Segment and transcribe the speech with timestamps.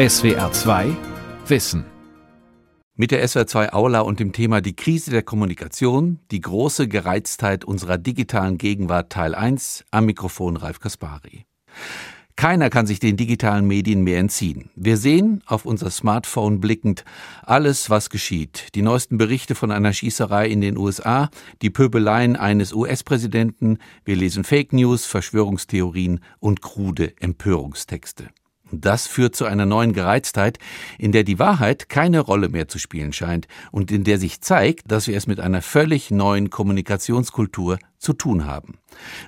[0.00, 0.96] SWR 2
[1.46, 1.84] Wissen.
[2.96, 7.66] Mit der SWR 2 Aula und dem Thema Die Krise der Kommunikation, die große Gereiztheit
[7.66, 11.44] unserer digitalen Gegenwart Teil 1 am Mikrofon Ralf Kaspari.
[12.34, 14.70] Keiner kann sich den digitalen Medien mehr entziehen.
[14.74, 17.04] Wir sehen, auf unser Smartphone blickend,
[17.42, 18.74] alles, was geschieht.
[18.74, 21.28] Die neuesten Berichte von einer Schießerei in den USA,
[21.60, 23.76] die Pöbeleien eines US-Präsidenten,
[24.06, 28.30] wir lesen Fake News, Verschwörungstheorien und krude Empörungstexte.
[28.72, 30.58] Das führt zu einer neuen Gereiztheit,
[30.98, 34.90] in der die Wahrheit keine Rolle mehr zu spielen scheint und in der sich zeigt,
[34.90, 38.78] dass wir es mit einer völlig neuen Kommunikationskultur zu tun haben.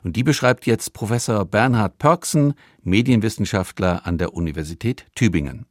[0.05, 5.67] Und die beschreibt jetzt Professor Bernhard Pörksen, Medienwissenschaftler an der Universität Tübingen.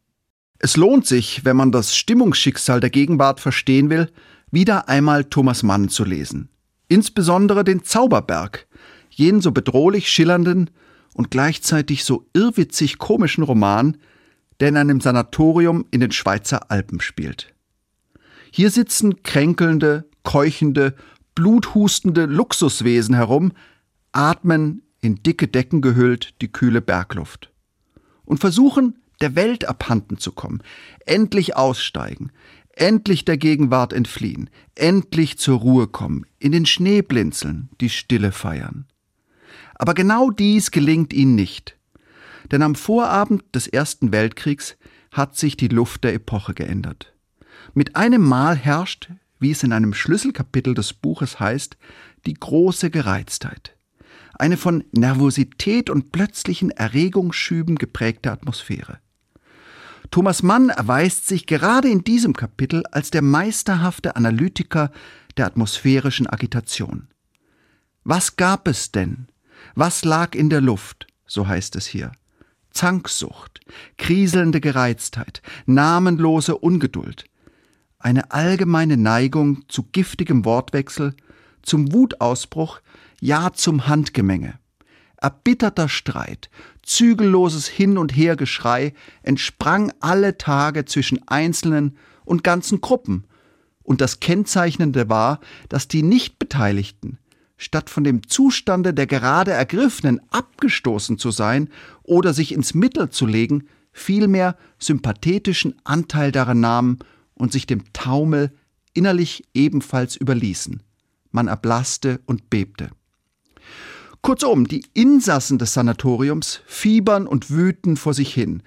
[0.60, 4.12] Es lohnt sich, wenn man das Stimmungsschicksal der Gegenwart verstehen will,
[4.52, 6.50] wieder einmal Thomas Mann zu lesen.
[6.88, 8.68] Insbesondere den Zauberberg,
[9.10, 10.70] jenen so bedrohlich schillernden
[11.14, 13.98] und gleichzeitig so irrwitzig komischen Roman,
[14.60, 17.54] der in einem Sanatorium in den Schweizer Alpen spielt.
[18.52, 20.96] Hier sitzen kränkelnde, keuchende,
[21.36, 23.54] bluthustende Luxuswesen herum,
[24.12, 27.52] atmen in dicke Decken gehüllt die kühle Bergluft
[28.26, 30.62] und versuchen, der Welt abhanden zu kommen,
[31.06, 32.32] endlich aussteigen,
[32.74, 38.86] endlich der Gegenwart entfliehen, endlich zur Ruhe kommen, in den Schnee blinzeln, die Stille feiern.
[39.82, 41.76] Aber genau dies gelingt ihnen nicht.
[42.52, 44.78] Denn am Vorabend des Ersten Weltkriegs
[45.12, 47.16] hat sich die Luft der Epoche geändert.
[47.74, 51.78] Mit einem Mal herrscht, wie es in einem Schlüsselkapitel des Buches heißt,
[52.28, 53.76] die große Gereiztheit.
[54.36, 59.00] Eine von Nervosität und plötzlichen Erregungsschüben geprägte Atmosphäre.
[60.12, 64.92] Thomas Mann erweist sich gerade in diesem Kapitel als der meisterhafte Analytiker
[65.38, 67.08] der atmosphärischen Agitation.
[68.04, 69.28] Was gab es denn
[69.76, 71.08] was lag in der Luft?
[71.26, 72.12] So heißt es hier.
[72.72, 73.60] Zanksucht,
[73.98, 77.26] kriselnde Gereiztheit, namenlose Ungeduld,
[78.00, 81.14] eine allgemeine Neigung zu giftigem Wortwechsel,
[81.62, 82.82] zum Wutausbruch,
[83.20, 84.60] ja zum Handgemenge.
[85.18, 86.50] Erbitterter Streit,
[86.82, 93.26] zügelloses Hin- und Hergeschrei entsprang alle Tage zwischen Einzelnen und ganzen Gruppen,
[93.84, 97.18] und das Kennzeichnende war, dass die Nichtbeteiligten
[97.62, 101.70] statt von dem Zustande der gerade Ergriffenen abgestoßen zu sein
[102.02, 106.98] oder sich ins Mittel zu legen, vielmehr sympathetischen Anteil daran nahmen
[107.36, 108.52] und sich dem Taumel
[108.96, 110.82] innerlich ebenfalls überließen.
[111.30, 112.90] Man erblasste und bebte.
[114.24, 118.64] Kurzum, die Insassen des Sanatoriums fiebern und wüten vor sich hin,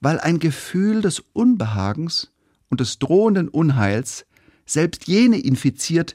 [0.00, 2.30] weil ein Gefühl des Unbehagens
[2.68, 4.26] und des drohenden Unheils
[4.66, 6.14] selbst jene infiziert,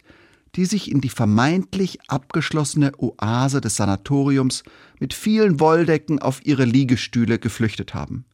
[0.55, 4.63] die sich in die vermeintlich abgeschlossene Oase des Sanatoriums
[4.99, 8.25] mit vielen Wolldecken auf ihre Liegestühle geflüchtet haben.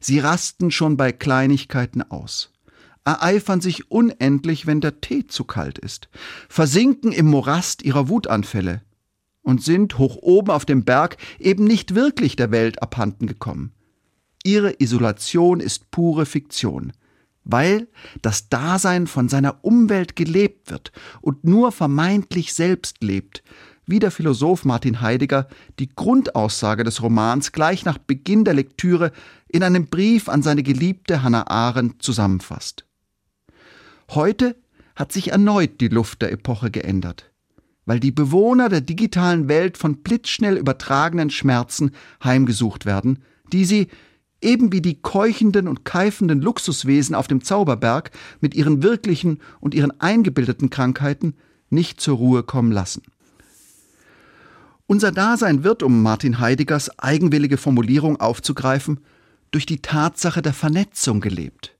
[0.00, 2.52] Sie rasten schon bei Kleinigkeiten aus,
[3.04, 6.08] ereifern sich unendlich, wenn der Tee zu kalt ist,
[6.48, 8.82] versinken im Morast ihrer Wutanfälle
[9.42, 13.72] und sind hoch oben auf dem Berg eben nicht wirklich der Welt abhanden gekommen.
[14.42, 16.92] Ihre Isolation ist pure Fiktion–
[17.46, 17.86] weil
[18.22, 23.42] das Dasein von seiner Umwelt gelebt wird und nur vermeintlich selbst lebt,
[23.86, 25.46] wie der Philosoph Martin Heidegger
[25.78, 29.12] die Grundaussage des Romans gleich nach Beginn der Lektüre
[29.46, 32.84] in einem Brief an seine geliebte Hannah Arendt zusammenfasst.
[34.10, 34.56] Heute
[34.96, 37.30] hat sich erneut die Luft der Epoche geändert,
[37.84, 41.92] weil die Bewohner der digitalen Welt von blitzschnell übertragenen Schmerzen
[42.24, 43.86] heimgesucht werden, die sie,
[44.40, 48.10] eben wie die keuchenden und keifenden Luxuswesen auf dem Zauberberg
[48.40, 51.34] mit ihren wirklichen und ihren eingebildeten Krankheiten
[51.70, 53.02] nicht zur Ruhe kommen lassen.
[54.86, 59.00] Unser Dasein wird, um Martin Heideggers eigenwillige Formulierung aufzugreifen,
[59.50, 61.76] durch die Tatsache der Vernetzung gelebt.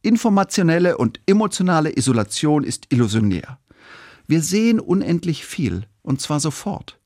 [0.00, 3.58] Informationelle und emotionale Isolation ist illusionär.
[4.26, 6.98] Wir sehen unendlich viel, und zwar sofort.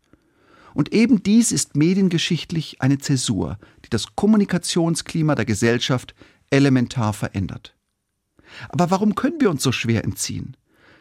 [0.75, 3.59] Und eben dies ist mediengeschichtlich eine Zäsur,
[3.93, 6.15] das Kommunikationsklima der Gesellschaft
[6.51, 7.77] elementar verändert.
[8.69, 10.57] Aber warum können wir uns so schwer entziehen?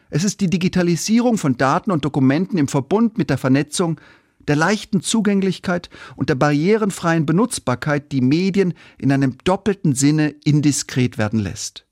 [0.09, 3.99] Es ist die Digitalisierung von Daten und Dokumenten im Verbund mit der Vernetzung,
[4.47, 11.39] der leichten Zugänglichkeit und der barrierenfreien Benutzbarkeit, die Medien in einem doppelten Sinne indiskret werden
[11.39, 11.85] lässt.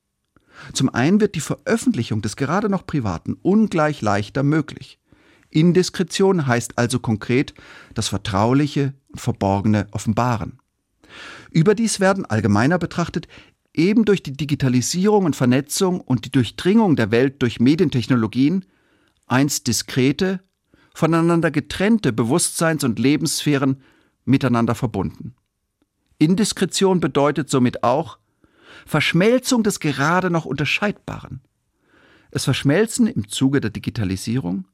[0.74, 5.00] Zum einen wird die Veröffentlichung des gerade noch Privaten ungleich leichter möglich.
[5.50, 7.54] Indiskretion heißt also konkret
[7.94, 10.60] das Vertrauliche und Verborgene offenbaren.
[11.52, 13.28] Überdies werden allgemeiner betrachtet
[13.74, 18.66] eben durch die Digitalisierung und Vernetzung und die Durchdringung der Welt durch Medientechnologien
[19.28, 20.42] einst diskrete,
[20.94, 23.82] voneinander getrennte Bewusstseins- und Lebenssphären
[24.26, 25.36] miteinander verbunden.
[26.18, 28.20] Indiskretion bedeutet somit auch
[28.86, 31.42] Verschmelzung des gerade noch Unterscheidbaren.
[32.32, 34.66] Es verschmelzen im Zuge der Digitalisierung,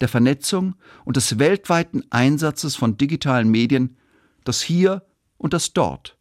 [0.00, 0.74] der Vernetzung
[1.04, 3.96] und des weltweiten Einsatzes von digitalen Medien
[4.44, 5.02] das Hier
[5.44, 6.16] und das Dort,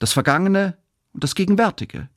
[0.00, 0.76] das Vergangene
[1.12, 2.08] und das Gegenwärtige,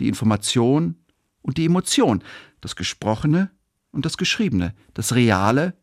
[0.00, 0.96] die Information
[1.42, 2.24] und die Emotion,
[2.62, 3.50] das Gesprochene
[3.90, 5.74] und das Geschriebene, das Reale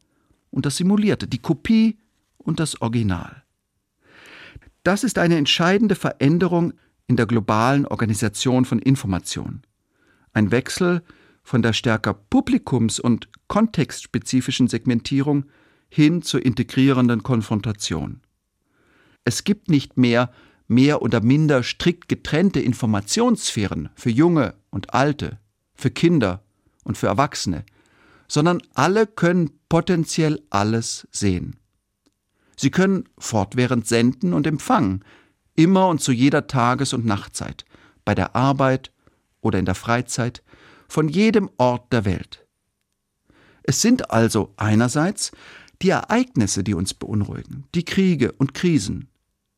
[0.50, 2.00] und das Simulierte, die Kopie
[2.40, 3.44] und das Original.
[4.82, 6.74] Das ist eine entscheidende Veränderung
[7.06, 9.62] in der globalen Organisation von Information.
[10.34, 11.04] Ein Wechsel
[11.44, 15.46] von der stärker publikums- und kontextspezifischen Segmentierung
[15.90, 18.22] hin zur integrierenden Konfrontation.
[19.24, 20.32] Es gibt nicht mehr
[20.68, 25.38] mehr oder minder strikt getrennte Informationssphären für Junge und Alte,
[25.76, 26.44] für Kinder
[26.86, 27.66] und für Erwachsene,
[28.28, 31.58] sondern alle können potenziell alles sehen.
[32.56, 35.04] Sie können fortwährend senden und empfangen,
[35.56, 37.66] immer und zu jeder Tages- und Nachtzeit,
[38.06, 38.94] bei der Arbeit
[39.42, 40.42] oder in der Freizeit,
[40.88, 42.46] von jedem Ort der Welt.
[43.64, 45.32] Es sind also einerseits
[45.82, 49.10] die Ereignisse, die uns beunruhigen, die Kriege und Krisen,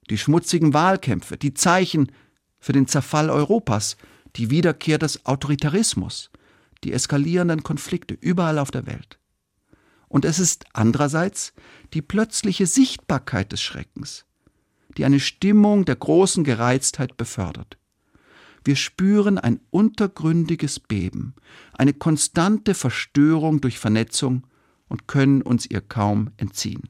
[0.10, 2.12] die schmutzigen Wahlkämpfe, die Zeichen
[2.60, 3.98] für den Zerfall Europas,
[4.36, 6.32] die Wiederkehr des Autoritarismus,
[6.84, 9.20] die eskalierenden Konflikte überall auf der Welt.
[10.08, 11.54] Und es ist andererseits
[11.94, 14.26] die plötzliche Sichtbarkeit des Schreckens,
[14.98, 17.78] die eine Stimmung der großen Gereiztheit befördert.
[18.64, 21.36] Wir spüren ein untergründiges Beben,
[21.74, 24.48] eine konstante Verstörung durch Vernetzung
[24.88, 26.90] und können uns ihr kaum entziehen.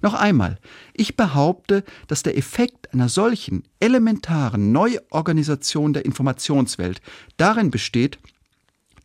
[0.00, 0.58] Noch einmal,
[0.94, 7.00] ich behaupte, dass der Effekt einer solchen elementaren Neuorganisation der Informationswelt
[7.36, 8.18] darin besteht,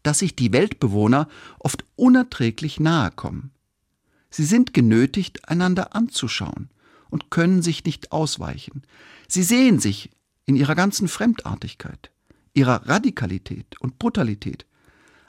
[0.03, 1.27] dass sich die Weltbewohner
[1.59, 3.51] oft unerträglich nahe kommen.
[4.29, 6.69] Sie sind genötigt, einander anzuschauen
[7.09, 8.83] und können sich nicht ausweichen.
[9.27, 10.09] Sie sehen sich
[10.45, 12.11] in ihrer ganzen Fremdartigkeit,
[12.53, 14.65] ihrer Radikalität und Brutalität,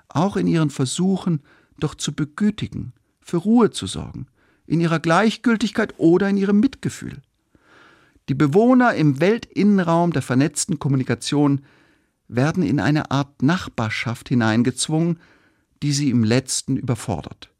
[0.08, 1.42] auch in ihren Versuchen,
[1.78, 4.26] doch zu begütigen, für Ruhe zu sorgen,
[4.68, 7.22] in ihrer Gleichgültigkeit oder in ihrem Mitgefühl.
[8.28, 11.62] Die Bewohner im Weltinnenraum der vernetzten Kommunikation
[12.28, 15.18] werden in eine Art Nachbarschaft hineingezwungen,
[15.82, 17.50] die sie im letzten überfordert.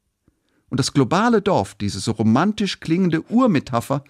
[0.69, 4.05] Und das globale Dorf, diese so romantisch klingende Urmetapher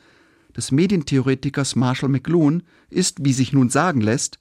[0.56, 4.40] des Medientheoretikers Marshall McLuhan, ist, wie sich nun sagen lässt,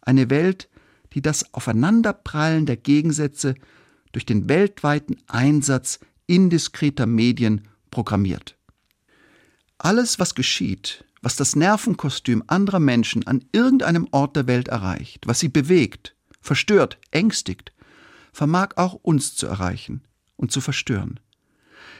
[0.00, 0.68] eine Welt,
[1.12, 3.54] die das Aufeinanderprallen der Gegensätze
[4.10, 8.56] durch den weltweiten Einsatz indiskreter Medien programmiert.
[9.78, 15.38] Alles, was geschieht, was das Nervenkostüm anderer Menschen an irgendeinem Ort der Welt erreicht, was
[15.38, 17.72] sie bewegt, verstört, ängstigt,
[18.32, 20.02] vermag auch uns zu erreichen
[20.36, 21.20] und zu verstören.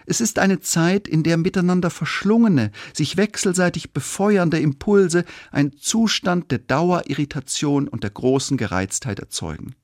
[0.07, 6.59] Es ist eine Zeit, in der miteinander verschlungene, sich wechselseitig befeuernde Impulse einen Zustand der
[6.59, 9.77] Dauerirritation und der großen Gereiztheit erzeugen.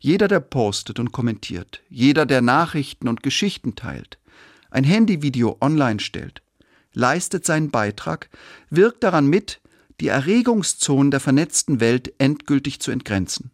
[0.00, 4.18] Jeder, der postet und kommentiert, jeder, der Nachrichten und Geschichten teilt,
[4.70, 6.42] ein Handyvideo online stellt,
[6.92, 8.28] leistet seinen Beitrag,
[8.70, 9.60] wirkt daran mit,
[10.00, 13.50] die Erregungszonen der vernetzten Welt endgültig zu entgrenzen.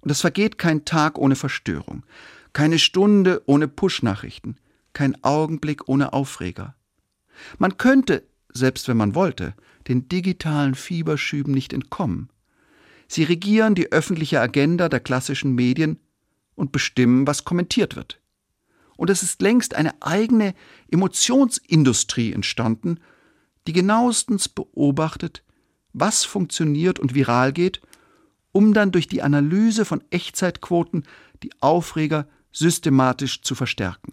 [0.00, 2.04] Und es vergeht kein Tag ohne Verstörung,
[2.52, 4.56] keine Stunde ohne Push-Nachrichten,
[4.92, 6.74] kein Augenblick ohne Aufreger.
[7.58, 9.54] Man könnte, selbst wenn man wollte,
[9.88, 12.30] den digitalen Fieberschüben nicht entkommen.
[13.08, 15.98] Sie regieren die öffentliche Agenda der klassischen Medien
[16.54, 18.20] und bestimmen, was kommentiert wird.
[19.00, 20.54] Und es ist längst eine eigene
[20.90, 23.00] Emotionsindustrie entstanden,
[23.66, 25.42] die genauestens beobachtet,
[25.94, 27.80] was funktioniert und viral geht,
[28.52, 31.04] um dann durch die Analyse von Echtzeitquoten
[31.42, 34.12] die Aufreger systematisch zu verstärken.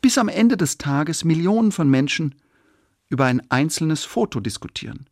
[0.00, 2.34] Bis am Ende des Tages Millionen von Menschen
[3.08, 5.08] über ein einzelnes Foto diskutieren,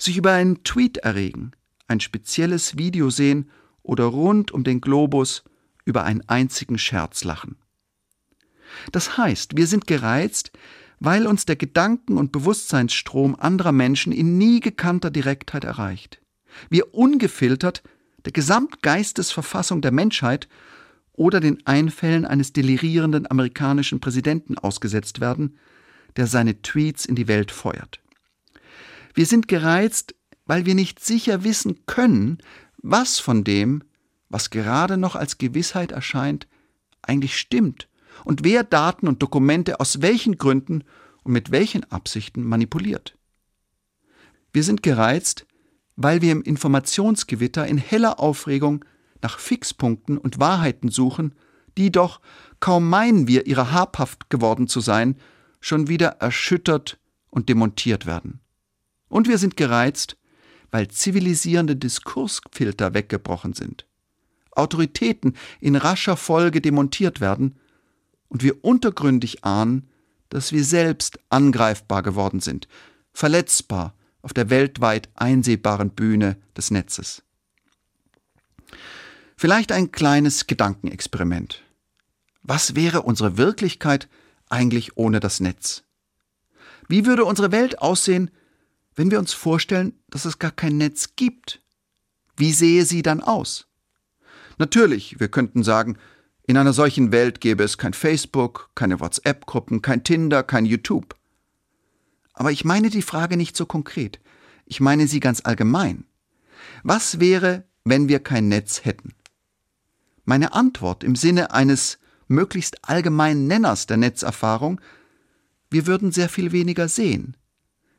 [0.00, 1.52] sich über einen Tweet erregen,
[1.86, 3.52] ein spezielles Video sehen
[3.84, 5.44] oder rund um den Globus
[5.84, 7.56] über einen einzigen Scherz lachen.
[8.92, 10.52] Das heißt, wir sind gereizt,
[11.00, 16.20] weil uns der Gedanken- und Bewusstseinsstrom anderer Menschen in nie gekannter Direktheit erreicht.
[16.70, 17.82] Wir ungefiltert
[18.24, 20.48] der Gesamtgeistesverfassung der Menschheit
[21.12, 25.58] oder den Einfällen eines delirierenden amerikanischen Präsidenten ausgesetzt werden,
[26.16, 28.00] der seine Tweets in die Welt feuert.
[29.14, 30.14] Wir sind gereizt,
[30.46, 32.38] weil wir nicht sicher wissen können,
[32.78, 33.82] was von dem,
[34.28, 36.46] was gerade noch als Gewissheit erscheint,
[37.02, 37.88] eigentlich stimmt
[38.24, 40.84] und wer Daten und Dokumente aus welchen Gründen
[41.22, 43.16] und mit welchen Absichten manipuliert.
[44.52, 45.46] Wir sind gereizt,
[45.96, 48.84] weil wir im Informationsgewitter in heller Aufregung
[49.22, 51.34] nach Fixpunkten und Wahrheiten suchen,
[51.76, 52.20] die doch,
[52.60, 55.16] kaum meinen wir ihrer habhaft geworden zu sein,
[55.60, 58.40] schon wieder erschüttert und demontiert werden.
[59.08, 60.16] Und wir sind gereizt,
[60.70, 63.86] weil zivilisierende Diskursfilter weggebrochen sind,
[64.52, 67.58] Autoritäten in rascher Folge demontiert werden
[68.28, 69.88] und wir untergründig ahnen,
[70.28, 72.68] dass wir selbst angreifbar geworden sind,
[73.12, 77.22] verletzbar auf der weltweit einsehbaren Bühne des Netzes.
[79.36, 81.62] Vielleicht ein kleines Gedankenexperiment.
[82.42, 84.08] Was wäre unsere Wirklichkeit
[84.48, 85.84] eigentlich ohne das Netz?
[86.88, 88.30] Wie würde unsere Welt aussehen,
[88.94, 91.60] wenn wir uns vorstellen, dass es gar kein Netz gibt?
[92.36, 93.66] Wie sehe sie dann aus?
[94.58, 95.98] Natürlich, wir könnten sagen,
[96.46, 101.16] in einer solchen Welt gäbe es kein Facebook, keine WhatsApp-Gruppen, kein Tinder, kein YouTube.
[102.34, 104.20] Aber ich meine die Frage nicht so konkret.
[104.64, 106.04] Ich meine sie ganz allgemein.
[106.84, 109.14] Was wäre, wenn wir kein Netz hätten?
[110.24, 111.98] Meine Antwort im Sinne eines
[112.28, 114.80] möglichst allgemeinen Nenners der Netzerfahrung,
[115.70, 117.36] wir würden sehr viel weniger sehen,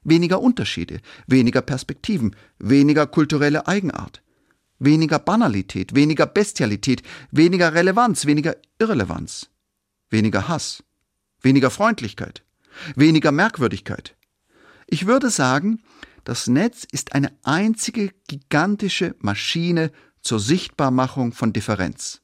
[0.04, 4.22] weniger Unterschiede, weniger Perspektiven, weniger kulturelle Eigenart,
[4.80, 9.50] weniger Banalität, weniger Bestialität, weniger Relevanz, weniger Irrelevanz,
[10.10, 10.84] weniger Hass,
[11.42, 12.44] weniger Freundlichkeit,
[12.96, 14.16] weniger Merkwürdigkeit.
[14.88, 15.82] Ich würde sagen,
[16.24, 19.92] das Netz ist eine einzige gigantische Maschine
[20.22, 22.22] zur Sichtbarmachung von Differenz.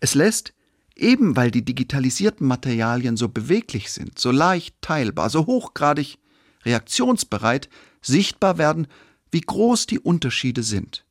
[0.00, 0.54] Es lässt,
[0.94, 6.18] eben weil die digitalisierten Materialien so beweglich sind, so leicht teilbar, so hochgradig
[6.64, 7.68] reaktionsbereit,
[8.02, 8.88] sichtbar werden,
[9.30, 11.05] wie groß die Unterschiede sind.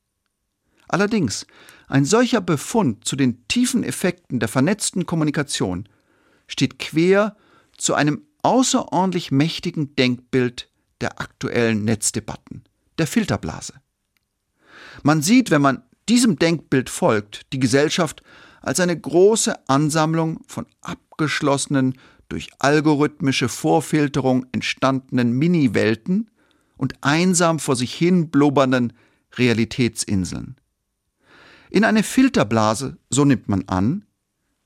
[0.87, 1.45] Allerdings,
[1.87, 5.87] ein solcher Befund zu den tiefen Effekten der vernetzten Kommunikation
[6.47, 7.35] steht quer
[7.77, 10.69] zu einem außerordentlich mächtigen Denkbild
[11.01, 12.63] der aktuellen Netzdebatten,
[12.97, 13.73] der Filterblase.
[15.03, 18.21] Man sieht, wenn man diesem Denkbild folgt, die Gesellschaft
[18.61, 21.99] als eine große Ansammlung von abgeschlossenen,
[22.29, 26.31] durch algorithmische Vorfilterung entstandenen Mini-Welten
[26.75, 28.93] und einsam vor sich hin blubbernden
[29.37, 30.55] Realitätsinseln.
[31.75, 34.05] In eine Filterblase, so nimmt man an,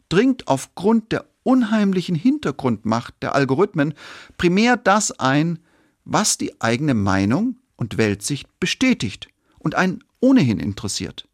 [0.10, 3.96] dringt aufgrund der unheimlichen Hintergrundmacht der Algorithmen
[4.38, 5.58] primär das ein,
[6.06, 11.28] was die eigene Meinung und Weltsicht bestätigt und einen ohnehin interessiert.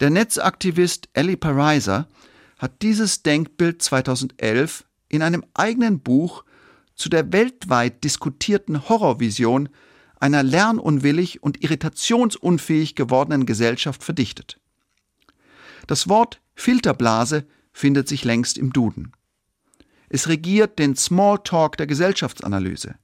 [0.00, 2.06] Der Netzaktivist Ellie Pariser
[2.58, 6.44] hat dieses Denkbild 2011 in einem eigenen Buch
[6.94, 9.70] zu der weltweit diskutierten Horrorvision
[10.22, 14.60] einer lernunwillig und irritationsunfähig gewordenen Gesellschaft verdichtet.
[15.88, 19.12] Das Wort Filterblase findet sich längst im Duden.
[20.08, 22.94] Es regiert den Smalltalk der Gesellschaftsanalyse.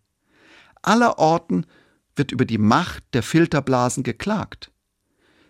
[0.80, 1.66] Allerorten
[2.14, 4.70] wird über die Macht der Filterblasen geklagt.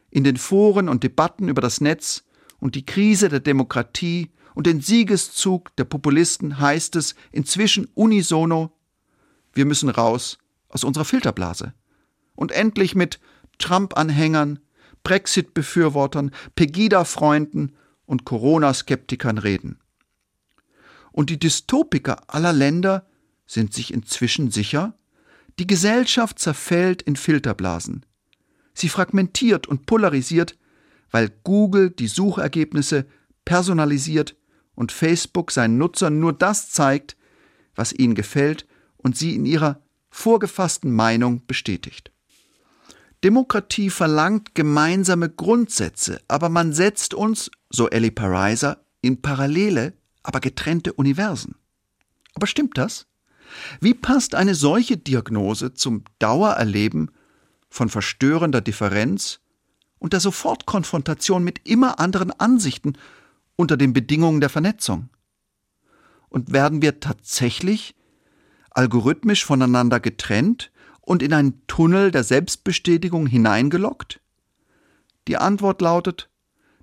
[0.09, 2.25] In den Foren und Debatten über das Netz
[2.61, 8.73] und die Krise der Demokratie und den Siegeszug der Populisten heißt es inzwischen unisono,
[9.53, 11.75] wir müssen raus aus unserer Filterblase
[12.35, 13.21] und endlich mit
[13.59, 14.61] Trump-Anhängern,
[15.03, 17.75] Brexit-Befürwortern, Pegida-Freunden
[18.07, 19.79] und Corona-Skeptikern reden.
[21.13, 23.07] Und die Dystopiker aller Länder
[23.47, 24.95] sind sich inzwischen sicher,
[25.59, 28.07] die Gesellschaft zerfällt in Filterblasen.
[28.75, 30.57] Sie fragmentiert und polarisiert,
[31.11, 33.07] weil Google die Suchergebnisse
[33.45, 34.37] personalisiert
[34.75, 37.17] und Facebook seinen Nutzern nur das zeigt,
[37.75, 39.83] was ihnen gefällt und sie in ihrer
[40.19, 42.11] vorgefassten Meinung bestätigt.
[43.23, 49.93] Demokratie verlangt gemeinsame Grundsätze, aber man setzt uns, so Ellie Pariser, in parallele,
[50.25, 51.55] aber getrennte Universen.
[52.35, 53.07] Aber stimmt das?
[53.81, 57.13] Wie passt eine solche Diagnose zum Dauererleben
[57.71, 59.41] von verstörender Differenz
[60.01, 62.95] und der Sofortkonfrontation mit immer anderen Ansichten
[63.57, 65.11] unter den Bedingungen der Vernetzung?
[66.29, 67.95] Und werden wir tatsächlich
[68.79, 70.71] algorithmisch voneinander getrennt
[71.01, 74.21] und in einen Tunnel der Selbstbestätigung hineingelockt?
[75.27, 76.31] Die Antwort lautet,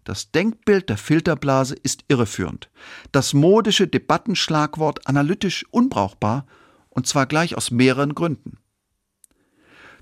[0.04, 2.70] das Denkbild der Filterblase ist irreführend,
[3.14, 6.46] das modische Debattenschlagwort analytisch unbrauchbar,
[6.90, 8.58] und zwar gleich aus mehreren Gründen.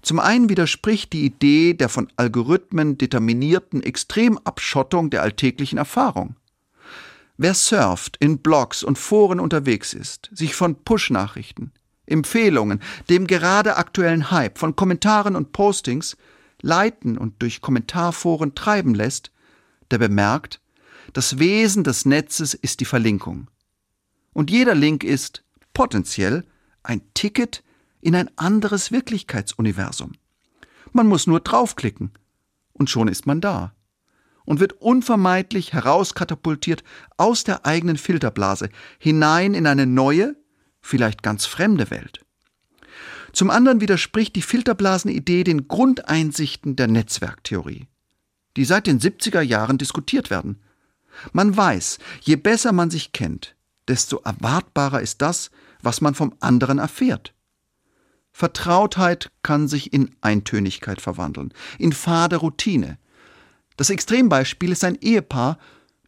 [0.02, 6.38] Zum einen widerspricht die Idee der von Algorithmen determinierten Extremabschottung der alltäglichen Erfahrung.
[7.38, 11.72] Wer surft, in Blogs und Foren unterwegs ist, sich von Push-Nachrichten,
[12.06, 16.18] Empfehlungen, dem gerade aktuellen Hype von Kommentaren und Postings
[16.62, 19.32] leiten und durch Kommentarforen treiben lässt,
[19.92, 20.62] der bemerkt,
[21.14, 23.48] das Wesen des Netzes ist die Verlinkung.
[24.34, 25.44] Und jeder Link ist,
[25.74, 26.46] potenziell,
[26.82, 27.64] ein Ticket
[28.02, 30.14] in ein anderes Wirklichkeitsuniversum.
[30.92, 32.12] Man muss nur draufklicken
[32.74, 33.74] und schon ist man da
[34.46, 36.84] und wird unvermeidlich herauskatapultiert
[37.18, 38.70] aus der eigenen Filterblase
[39.00, 40.36] hinein in eine neue,
[40.84, 42.24] vielleicht ganz fremde Welt.
[43.32, 47.88] Zum anderen widerspricht die Filterblasenidee den Grundeinsichten der Netzwerktheorie,
[48.56, 50.62] die seit den 70er Jahren diskutiert werden.
[51.32, 53.56] Man weiß, je besser man sich kennt,
[53.88, 55.50] desto erwartbarer ist das,
[55.82, 57.34] was man vom anderen erfährt.
[58.32, 62.98] Vertrautheit kann sich in Eintönigkeit verwandeln, in fade Routine.
[63.78, 65.58] Das Extrembeispiel ist ein Ehepaar,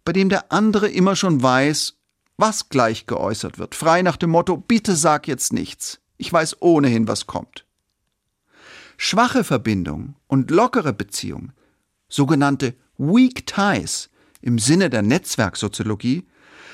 [0.03, 1.95] bei dem der andere immer schon weiß,
[2.37, 7.07] was gleich geäußert wird, frei nach dem Motto Bitte sag jetzt nichts, ich weiß ohnehin,
[7.07, 7.65] was kommt.
[8.97, 11.51] Schwache Verbindung und lockere Beziehung,
[12.07, 14.09] sogenannte Weak Ties
[14.41, 16.25] im Sinne der Netzwerksoziologie,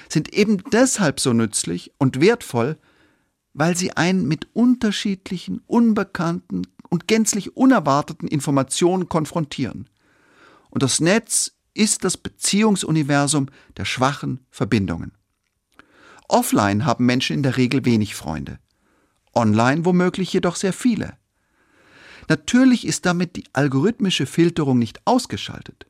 [0.10, 2.78] sind eben deshalb so nützlich und wertvoll,
[3.54, 9.90] weil sie einen mit unterschiedlichen, unbekannten und gänzlich unerwarteten Informationen konfrontieren.
[10.70, 15.14] Und das Netz ist das Beziehungsuniversum der schwachen Verbindungen.
[16.32, 18.60] Offline haben Menschen in der Regel wenig Freunde,
[19.34, 21.18] online womöglich jedoch sehr viele.
[22.30, 25.88] Natürlich ist damit die algorithmische Filterung nicht ausgeschaltet,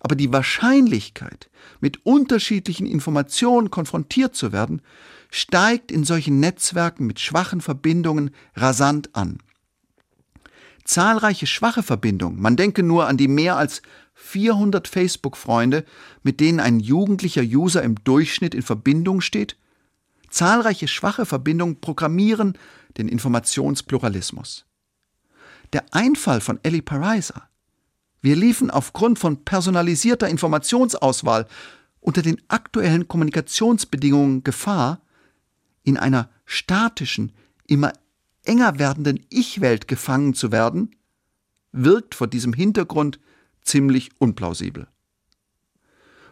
[0.00, 1.50] aber die Wahrscheinlichkeit,
[1.80, 4.82] mit unterschiedlichen Informationen konfrontiert zu werden,
[5.30, 9.38] steigt in solchen Netzwerken mit schwachen Verbindungen rasant an.
[10.90, 13.80] Zahlreiche schwache Verbindungen, man denke nur an die mehr als
[14.14, 15.84] 400 Facebook-Freunde,
[16.24, 19.56] mit denen ein jugendlicher User im Durchschnitt in Verbindung steht,
[20.30, 22.58] zahlreiche schwache Verbindungen programmieren
[22.98, 24.66] den Informationspluralismus.
[25.72, 27.48] Der Einfall von Ellie Pariser,
[28.20, 31.46] wir liefen aufgrund von personalisierter Informationsauswahl
[32.00, 35.02] unter den aktuellen Kommunikationsbedingungen Gefahr,
[35.84, 37.30] in einer statischen,
[37.68, 37.92] immer
[38.44, 40.96] enger werdenden Ich-Welt gefangen zu werden,
[41.72, 43.20] wirkt vor diesem Hintergrund
[43.62, 44.88] ziemlich unplausibel.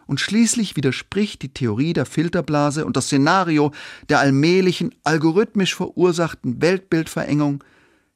[0.07, 3.71] Und schließlich widerspricht die Theorie der Filterblase und das Szenario
[4.09, 7.63] der allmählichen, algorithmisch verursachten Weltbildverengung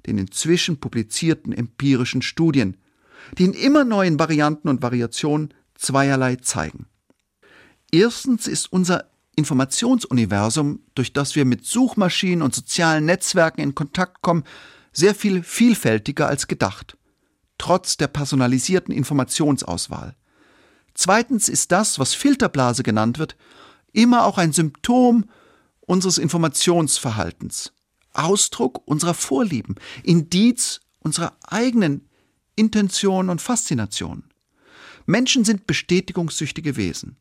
[0.07, 2.77] den inzwischen publizierten empirischen Studien,
[3.37, 6.87] die in immer neuen Varianten und Variationen zweierlei zeigen.
[7.91, 14.43] Erstens ist unser Informationsuniversum, durch das wir mit Suchmaschinen und sozialen Netzwerken in Kontakt kommen,
[14.91, 16.97] sehr viel vielfältiger als gedacht,
[17.57, 20.15] trotz der personalisierten Informationsauswahl.
[20.93, 23.35] Zweitens ist das, was Filterblase genannt wird,
[23.91, 25.25] immer auch ein Symptom
[25.81, 27.73] unseres Informationsverhaltens,
[28.13, 32.07] Ausdruck unserer Vorlieben, Indiz unserer eigenen
[32.55, 34.25] Intention und Faszination.
[35.05, 37.17] Menschen sind bestätigungssüchtige Wesen.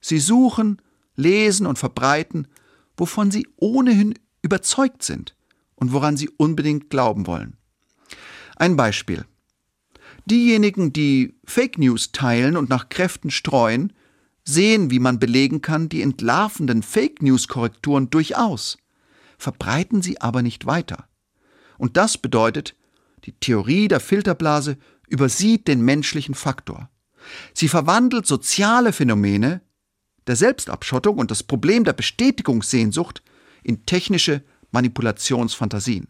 [0.00, 0.82] Sie suchen,
[1.16, 2.48] lesen und verbreiten,
[2.96, 5.36] wovon sie ohnehin überzeugt sind
[5.74, 7.56] und woran sie unbedingt glauben wollen.
[8.56, 9.24] Ein Beispiel.
[10.26, 13.92] Diejenigen, die Fake News teilen und nach Kräften streuen,
[14.44, 18.78] sehen, wie man belegen kann, die entlarvenden Fake News Korrekturen durchaus,
[19.38, 21.08] verbreiten sie aber nicht weiter.
[21.78, 22.76] Und das bedeutet,
[23.24, 24.76] die Theorie der Filterblase
[25.08, 26.90] übersieht den menschlichen Faktor.
[27.54, 29.62] Sie verwandelt soziale Phänomene
[30.30, 33.20] der Selbstabschottung und das Problem der Bestätigungssehnsucht
[33.64, 36.06] in technische Manipulationsfantasien.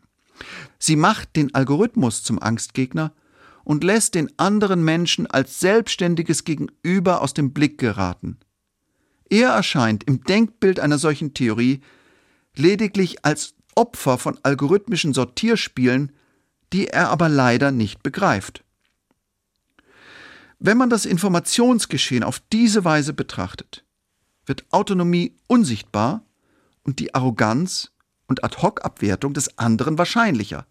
[0.78, 3.14] Sie macht den Algorithmus zum Angstgegner
[3.64, 8.36] und lässt den anderen Menschen als selbstständiges Gegenüber aus dem Blick geraten.
[9.30, 11.80] Er erscheint im Denkbild einer solchen Theorie
[12.54, 16.12] lediglich als Opfer von algorithmischen Sortierspielen,
[16.74, 18.64] die er aber leider nicht begreift.
[20.58, 23.82] Wenn man das Informationsgeschehen auf diese Weise betrachtet,
[24.50, 26.26] wird Autonomie unsichtbar
[26.82, 27.92] und die Arroganz
[28.26, 30.66] und Ad-hoc-Abwertung des anderen wahrscheinlicher,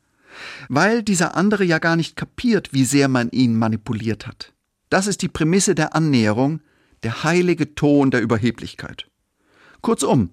[0.68, 4.54] weil dieser andere ja gar nicht kapiert, wie sehr man ihn manipuliert hat.
[4.89, 6.60] Das ist die Prämisse der Annäherung,
[7.04, 9.08] der heilige Ton der Überheblichkeit.
[9.82, 10.32] Kurzum,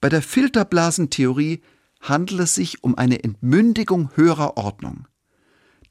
[0.00, 1.62] bei der Filterblasentheorie
[2.00, 5.06] handelt es sich um eine Entmündigung höherer Ordnung.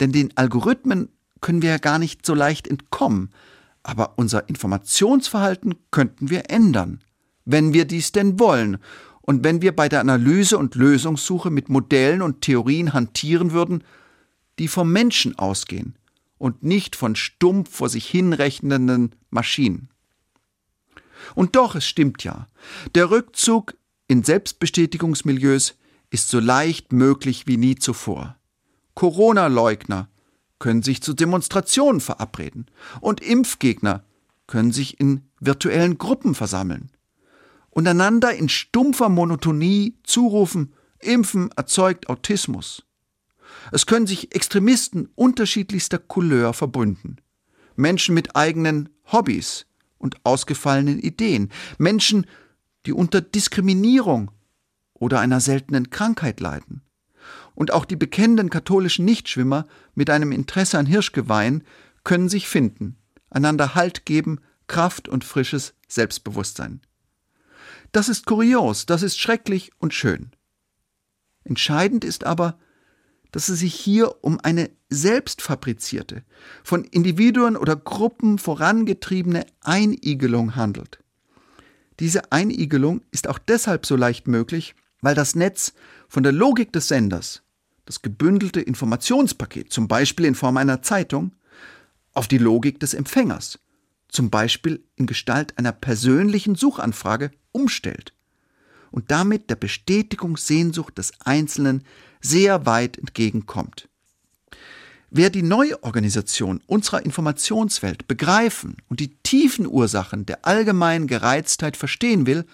[0.02, 1.08] Denn den Algorithmen
[1.40, 3.30] können wir ja gar nicht so leicht entkommen,
[3.84, 7.02] aber unser Informationsverhalten könnten wir ändern,
[7.46, 8.78] wenn wir dies denn wollen
[9.22, 13.84] und wenn wir bei der Analyse und Lösungssuche mit Modellen und Theorien hantieren würden,
[14.60, 15.98] die vom Menschen ausgehen
[16.38, 19.90] und nicht von stumpf vor sich hinrechnenden Maschinen.
[21.36, 22.48] Und doch, es stimmt ja,
[22.96, 23.76] der Rückzug
[24.08, 25.76] in Selbstbestätigungsmilieus
[26.10, 28.38] ist so leicht möglich wie nie zuvor.
[28.96, 30.10] Corona-Leugner
[30.62, 32.68] können sich zu Demonstrationen verabreden
[33.02, 34.06] und Impfgegner
[34.48, 36.92] können sich in virtuellen Gruppen versammeln
[37.72, 42.84] und einander in stumpfer Monotonie zurufen, Impfen erzeugt Autismus.
[43.72, 47.18] Es können sich Extremisten unterschiedlichster Couleur verbünden.
[47.76, 49.66] Menschen mit eigenen Hobbys
[49.98, 51.50] und ausgefallenen Ideen.
[51.80, 52.28] Menschen,
[52.86, 54.30] die unter Diskriminierung
[54.94, 56.84] oder einer seltenen Krankheit leiden.
[57.56, 61.64] Und auch die bekennenden katholischen Nichtschwimmer mit einem Interesse an Hirschgeweihen
[62.04, 62.98] können sich finden,
[63.30, 66.82] einander Halt geben, Kraft und frisches Selbstbewusstsein.
[67.92, 70.32] Das ist kurios, das ist schrecklich und schön.
[71.44, 72.58] Entscheidend ist aber,
[73.32, 76.24] dass es sich hier um eine selbstfabrizierte,
[76.64, 81.00] von Individuen oder Gruppen vorangetriebene Einigelung handelt.
[82.00, 85.74] Diese Einigelung ist auch deshalb so leicht möglich, weil das Netz
[86.08, 87.42] von der Logik des Senders,
[87.86, 91.34] das gebündelte Informationspaket, zum Beispiel in Form einer Zeitung,
[92.14, 93.60] auf die Logik des Empfängers,
[94.08, 98.14] zum Beispiel in Gestalt einer persönlichen Suchanfrage, umstellt
[98.92, 101.84] und damit der Bestätigungssehnsucht des Einzelnen
[102.22, 103.88] sehr weit entgegenkommt.
[105.10, 112.46] Wer die Neuorganisation unserer Informationswelt begreifen und die tiefen Ursachen der allgemeinen Gereiztheit verstehen will,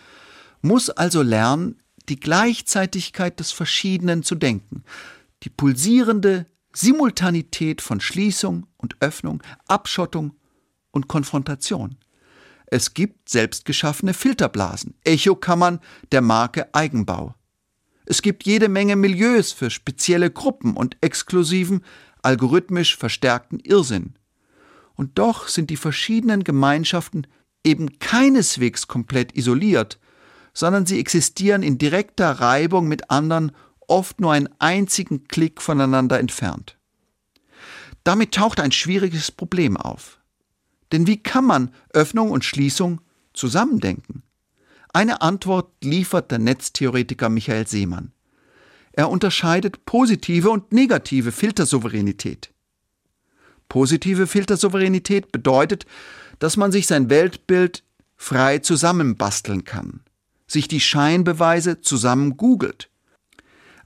[0.62, 1.79] muss also lernen,
[2.10, 4.84] die Gleichzeitigkeit des Verschiedenen zu denken,
[5.43, 10.34] die pulsierende Simultanität von Schließung und Öffnung, Abschottung
[10.91, 11.98] und Konfrontation.
[12.67, 15.80] Es gibt selbstgeschaffene Filterblasen, Echokammern
[16.12, 17.34] der Marke Eigenbau.
[18.06, 21.84] Es gibt jede Menge Milieus für spezielle Gruppen und exklusiven,
[22.22, 24.15] algorithmisch verstärkten Irrsinn.
[24.96, 27.28] Und doch sind die verschiedenen Gemeinschaften
[27.63, 30.00] eben keineswegs komplett isoliert,
[30.58, 33.52] sondern sie existieren in direkter Reibung mit anderen,
[33.86, 36.80] oft nur einen einzigen Klick voneinander entfernt.
[38.04, 40.20] Damit taucht ein schwieriges Problem auf.
[40.91, 43.02] Denn wie kann man Öffnung und Schließung
[43.34, 44.24] zusammendenken?
[44.91, 48.12] Eine Antwort liefert der Netztheoretiker Michael Seemann.
[48.93, 52.52] Er unterscheidet positive und negative Filtersouveränität.
[53.70, 55.86] Positive Filtersouveränität bedeutet,
[56.39, 57.84] dass man sich sein Weltbild
[58.15, 60.02] frei zusammenbasteln kann,
[60.47, 62.89] sich die Scheinbeweise zusammen googelt.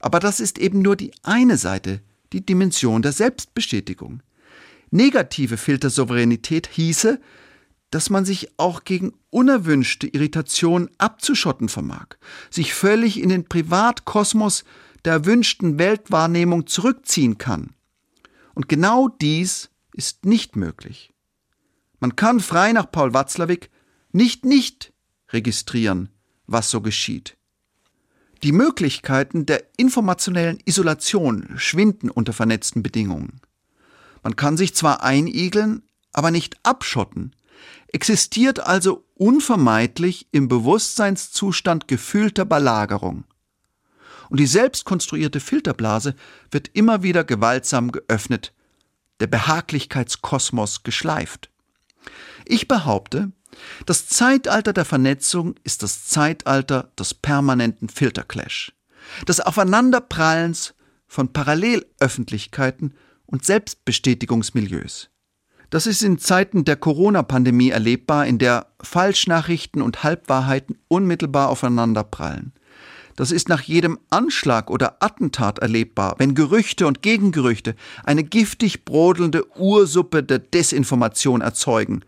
[0.00, 2.00] Aber das ist eben nur die eine Seite,
[2.32, 4.22] die Dimension der Selbstbestätigung.
[4.90, 7.20] Negative Filtersouveränität hieße,
[7.90, 12.16] dass man sich auch gegen unerwünschte Irritationen abzuschotten vermag,
[12.50, 14.64] sich völlig in den Privatkosmos
[15.04, 17.70] der erwünschten Weltwahrnehmung zurückziehen kann.
[18.54, 21.12] Und genau dies ist nicht möglich.
[22.00, 23.70] Man kann frei nach Paul Watzlawick
[24.10, 24.92] nicht nicht
[25.30, 26.08] registrieren,
[26.52, 27.36] was so geschieht.
[28.42, 33.40] Die Möglichkeiten der informationellen Isolation schwinden unter vernetzten Bedingungen.
[34.22, 37.34] Man kann sich zwar einigeln, aber nicht abschotten,
[37.88, 43.24] existiert also unvermeidlich im Bewusstseinszustand gefühlter Belagerung.
[44.28, 46.16] Und die selbst konstruierte Filterblase
[46.50, 48.52] wird immer wieder gewaltsam geöffnet,
[49.20, 51.50] der Behaglichkeitskosmos geschleift.
[52.44, 53.30] Ich behaupte,
[53.86, 58.72] das Zeitalter der Vernetzung ist das Zeitalter des permanenten Filterclash,
[59.28, 60.74] des Aufeinanderprallens
[61.06, 62.94] von Parallelöffentlichkeiten
[63.26, 65.10] und Selbstbestätigungsmilieus.
[65.70, 72.52] Das ist in Zeiten der Corona-Pandemie erlebbar, in der Falschnachrichten und Halbwahrheiten unmittelbar aufeinanderprallen.
[73.16, 79.46] Das ist nach jedem Anschlag oder Attentat erlebbar, wenn Gerüchte und Gegengerüchte eine giftig brodelnde
[79.58, 82.04] Ursuppe der Desinformation erzeugen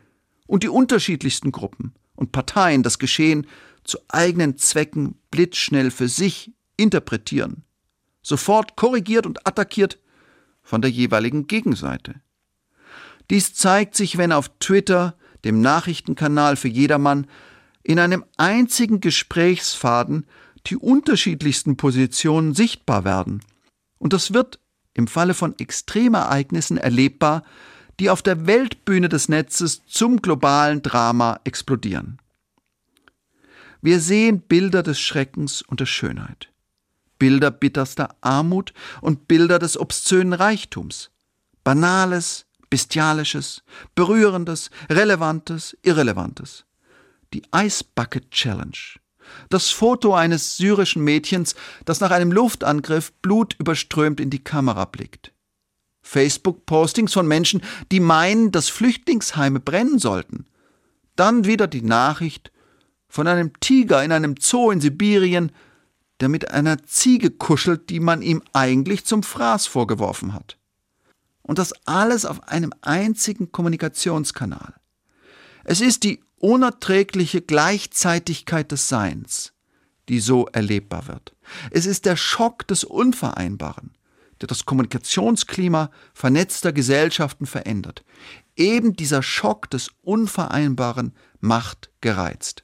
[0.46, 3.46] und die unterschiedlichsten Gruppen und Parteien das Geschehen
[3.83, 7.64] zu eigenen Zwecken blitzschnell für sich interpretieren.
[8.22, 9.98] Sofort korrigiert und attackiert
[10.62, 12.20] von der jeweiligen Gegenseite.
[13.30, 17.26] Dies zeigt sich, wenn auf Twitter, dem Nachrichtenkanal für jedermann,
[17.83, 20.26] in einem einzigen Gesprächsfaden
[20.66, 23.42] die unterschiedlichsten Positionen sichtbar werden.
[23.98, 24.59] Und das wird
[24.94, 27.44] im Falle von Extremereignissen erlebbar,
[28.00, 32.18] die auf der Weltbühne des Netzes zum globalen Drama explodieren.
[33.83, 36.50] Wir sehen Bilder des Schreckens und der Schönheit.
[37.18, 41.11] Bilder bitterster Armut und Bilder des obszönen Reichtums.
[41.64, 43.62] Banales, Bestialisches,
[43.94, 46.64] Berührendes, Relevantes, Irrelevantes.
[47.35, 48.98] Die Ice Bucket Challenge.
[49.50, 51.54] Das Foto eines syrischen Mädchens,
[51.85, 55.33] das nach einem Luftangriff blutüberströmt in die Kamera blickt.
[56.14, 60.46] Facebook-Postings von Menschen, die meinen, dass Flüchtlingsheime brennen sollten.
[61.16, 62.53] Dann wieder die Nachricht
[63.09, 65.50] von einem Tiger in einem Zoo in Sibirien,
[66.20, 70.57] der mit einer Ziege kuschelt, die man ihm eigentlich zum Fraß vorgeworfen hat.
[71.42, 74.74] Und das alles auf einem einzigen Kommunikationskanal.
[75.64, 79.53] Es ist die unerträgliche Gleichzeitigkeit des Seins,
[80.09, 81.35] die so erlebbar wird.
[81.70, 83.90] Es ist der Schock des Unvereinbaren,
[84.44, 88.04] der das Kommunikationsklima vernetzter Gesellschaften verändert.
[88.57, 92.62] Eben dieser Schock des Unvereinbaren macht gereizt.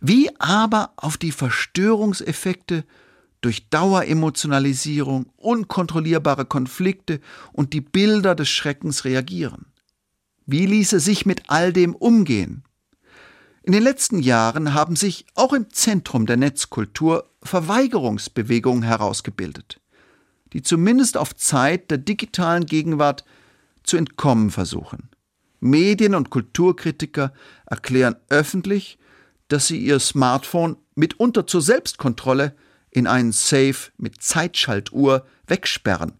[0.00, 2.84] Wie aber auf die Verstörungseffekte
[3.40, 7.20] durch Daueremotionalisierung, unkontrollierbare Konflikte
[7.52, 9.72] und die Bilder des Schreckens reagieren.
[10.44, 12.64] Wie ließe sich mit all dem umgehen?
[13.62, 19.80] In den letzten Jahren haben sich auch im Zentrum der Netzkultur Verweigerungsbewegungen herausgebildet,
[20.54, 23.24] die zumindest auf Zeit der digitalen Gegenwart
[23.82, 25.10] zu entkommen versuchen.
[25.60, 27.32] Medien- und Kulturkritiker
[27.66, 28.98] erklären öffentlich,
[29.48, 32.54] dass sie ihr Smartphone mitunter zur Selbstkontrolle
[32.90, 36.12] in einen Safe mit Zeitschaltuhr wegsperren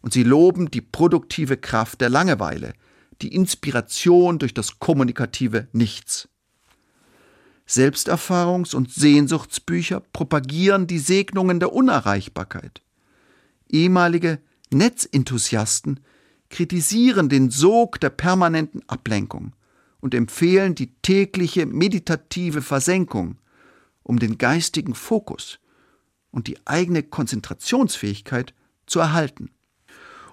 [0.00, 2.74] und sie loben die produktive Kraft der Langeweile,
[3.22, 6.28] die Inspiration durch das kommunikative Nichts.
[7.68, 12.80] Selbsterfahrungs- und Sehnsuchtsbücher propagieren die Segnungen der Unerreichbarkeit.
[13.68, 16.00] Ehemalige Netzenthusiasten
[16.50, 19.52] kritisieren den Sog der permanenten Ablenkung
[20.00, 23.38] und empfehlen die tägliche meditative Versenkung,
[24.02, 25.58] um den geistigen Fokus
[26.30, 28.54] und die eigene Konzentrationsfähigkeit
[28.86, 29.50] zu erhalten.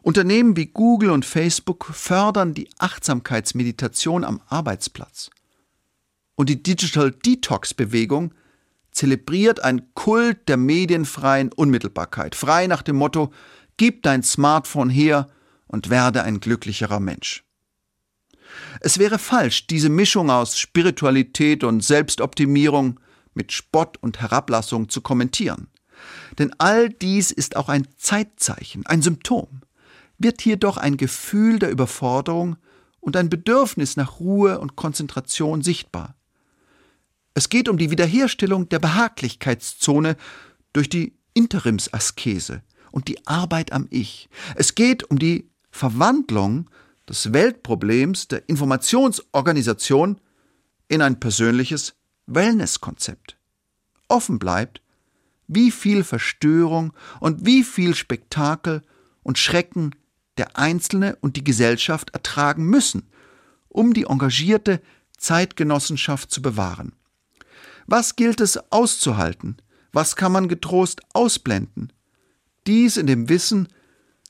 [0.02, 5.32] Unternehmen wie Google und Facebook fördern die Achtsamkeitsmeditation am Arbeitsplatz.
[6.36, 8.34] Und die Digital Detox Bewegung
[8.96, 13.32] zelebriert einen Kult der medienfreien Unmittelbarkeit, frei nach dem Motto,
[13.78, 15.28] gib dein Smartphone her
[15.68, 17.44] und werde ein glücklicherer Mensch.
[18.80, 23.00] Es wäre falsch, diese Mischung aus Spiritualität und Selbstoptimierung
[23.34, 25.68] mit Spott und Herablassung zu kommentieren.
[26.40, 29.62] Denn all dies ist auch ein Zeitzeichen, ein Symptom.
[30.18, 32.56] Wird hier doch ein Gefühl der Überforderung
[33.02, 36.16] und ein Bedürfnis nach Ruhe und Konzentration sichtbar.
[37.38, 40.16] Es geht um die Wiederherstellung der Behaglichkeitszone
[40.72, 44.30] durch die Interimsaskese und die Arbeit am Ich.
[44.56, 46.70] Es geht um die Verwandlung
[47.10, 50.22] des Weltproblems der Informationsorganisation
[50.88, 51.96] in ein persönliches
[52.26, 53.38] Wellnesskonzept.
[54.08, 54.82] Offen bleibt,
[55.48, 58.82] wie viel Verstörung und wie viel Spektakel
[59.24, 59.94] und Schrecken
[60.38, 63.10] der Einzelne und die Gesellschaft ertragen müssen,
[63.68, 64.82] um die engagierte
[65.18, 66.94] Zeitgenossenschaft zu bewahren.
[67.86, 69.58] Was gilt es auszuhalten?
[69.92, 71.94] Was kann man getrost ausblenden?
[72.68, 73.68] Dies in dem Wissen,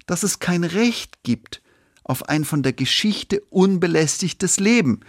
[0.06, 1.62] dass es kein Recht gibt
[2.04, 5.00] auf ein von der Geschichte unbelästigtes Leben,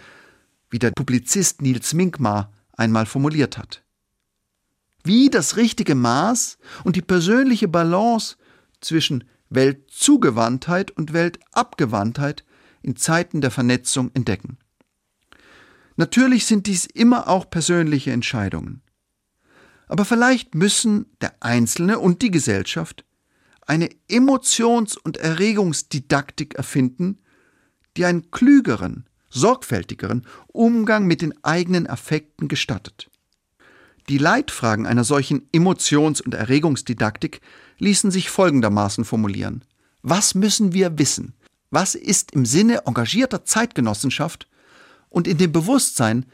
[0.69, 3.83] wie der Publizist Niels Minkmar einmal formuliert hat.
[5.03, 8.35] Wie das richtige Maß und die persönliche Balance
[8.81, 12.43] zwischen Weltzugewandtheit und Weltabgewandtheit
[12.81, 14.57] in Zeiten der Vernetzung entdecken.
[15.97, 18.81] Natürlich sind dies immer auch persönliche Entscheidungen.
[19.87, 23.03] Aber vielleicht müssen der Einzelne und die Gesellschaft
[23.65, 27.19] eine Emotions- und Erregungsdidaktik erfinden,
[27.97, 33.09] die einen klügeren, sorgfältigeren Umgang mit den eigenen Affekten gestattet.
[34.07, 37.41] Die Leitfragen einer solchen Emotions- und Erregungsdidaktik
[37.79, 39.65] ließen sich folgendermaßen formulieren.
[40.01, 41.33] Was müssen wir wissen?
[41.71, 44.47] Was ist im Sinne engagierter Zeitgenossenschaft
[45.09, 46.25] und in dem Bewusstsein,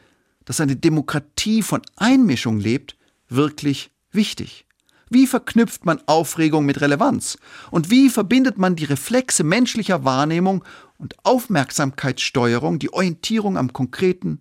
[0.44, 2.96] dass eine Demokratie von Einmischung lebt,
[3.28, 4.66] wirklich wichtig?
[5.10, 7.38] Wie verknüpft man Aufregung mit Relevanz?
[7.70, 10.64] Und wie verbindet man die Reflexe menschlicher Wahrnehmung
[10.98, 14.40] und Aufmerksamkeitssteuerung, die Orientierung am Konkreten,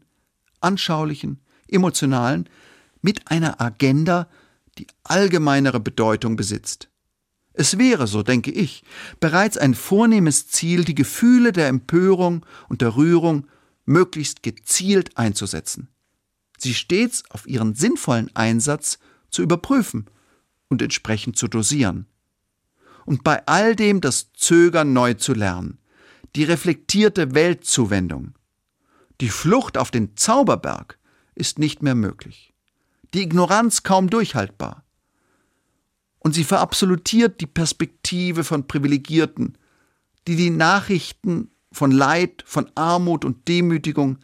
[0.61, 2.49] Anschaulichen, Emotionalen,
[3.01, 4.27] mit einer Agenda,
[4.77, 6.89] die allgemeinere Bedeutung besitzt?
[7.53, 8.83] Es wäre, so denke ich,
[9.19, 13.47] bereits ein vornehmes Ziel, die Gefühle der Empörung und der Rührung
[13.85, 15.89] möglichst gezielt einzusetzen,
[16.57, 20.05] sie stets auf ihren sinnvollen Einsatz zu überprüfen
[20.69, 22.07] und entsprechend zu dosieren.
[23.05, 25.79] Und bei all dem das Zögern neu zu lernen,
[26.35, 28.33] die reflektierte Weltzuwendung.
[29.21, 30.97] Die Flucht auf den Zauberberg
[31.35, 32.53] ist nicht mehr möglich.
[33.13, 34.83] Die Ignoranz kaum durchhaltbar.
[36.19, 39.57] Und sie verabsolutiert die Perspektive von Privilegierten,
[40.27, 44.19] die die Nachrichten von Leid, von Armut und Demütigung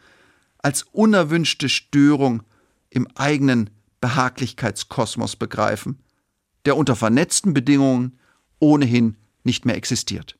[0.59, 2.43] als unerwünschte Störung
[2.89, 3.69] im eigenen
[4.01, 5.99] Behaglichkeitskosmos begreifen,
[6.65, 8.19] der unter vernetzten Bedingungen
[8.59, 10.39] ohnehin nicht mehr existiert.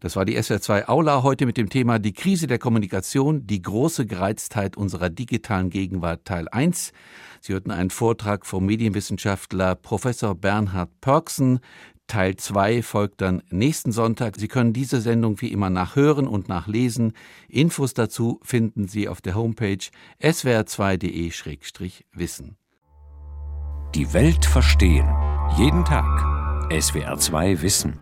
[0.00, 4.04] Das war die SWR2 Aula heute mit dem Thema Die Krise der Kommunikation, die große
[4.04, 6.92] Gereiztheit unserer digitalen Gegenwart Teil 1.
[7.40, 11.60] Sie hörten einen Vortrag vom Medienwissenschaftler Professor Bernhard Pörksen.
[12.06, 14.36] Teil 2 folgt dann nächsten Sonntag.
[14.36, 17.12] Sie können diese Sendung wie immer nachhören und nachlesen.
[17.48, 19.78] Infos dazu finden Sie auf der Homepage
[20.22, 22.56] swr2.de-wissen.
[23.94, 25.08] Die Welt verstehen.
[25.56, 26.04] Jeden Tag.
[26.70, 27.98] SWR2 Wissen.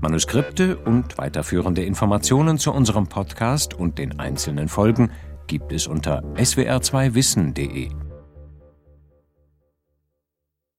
[0.00, 5.10] Manuskripte und weiterführende Informationen zu unserem Podcast und den einzelnen Folgen
[5.46, 7.90] gibt es unter swr2wissen.de.